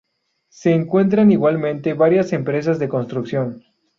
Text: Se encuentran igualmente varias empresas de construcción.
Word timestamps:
Se 0.49 0.71
encuentran 0.73 1.29
igualmente 1.31 1.93
varias 1.93 2.33
empresas 2.33 2.79
de 2.79 2.89
construcción. 2.89 3.63